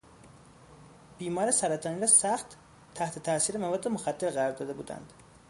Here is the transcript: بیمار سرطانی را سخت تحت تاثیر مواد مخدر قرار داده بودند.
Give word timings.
بیمار 1.17 1.51
سرطانی 1.51 1.99
را 1.99 2.07
سخت 2.07 2.57
تحت 2.95 3.19
تاثیر 3.19 3.57
مواد 3.57 3.87
مخدر 3.87 4.29
قرار 4.29 4.51
داده 4.51 4.73
بودند. 4.73 5.13